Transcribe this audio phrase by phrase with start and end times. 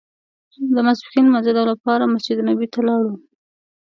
[0.73, 3.13] د ماسپښین لمانځه لپاره مسجد نبوي ته لاړو.